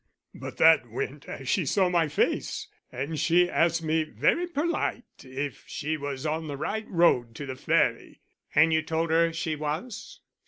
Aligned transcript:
But 0.33 0.57
that 0.57 0.89
went 0.89 1.27
as 1.29 1.47
she 1.47 1.63
saw 1.63 1.87
my 1.87 2.07
face, 2.07 2.67
and 2.91 3.19
she 3.19 3.47
asked 3.47 3.83
me 3.83 4.03
very 4.03 4.47
perlite 4.47 5.03
if 5.23 5.63
she 5.67 5.95
was 5.95 6.25
on 6.25 6.47
the 6.47 6.57
right 6.57 6.87
road 6.89 7.35
to 7.35 7.45
the 7.45 7.55
Ferry." 7.55 8.19
"And 8.55 8.73
you 8.73 8.81
told 8.81 9.11
her 9.11 9.31
she 9.31 9.55
was?" 9.55 10.21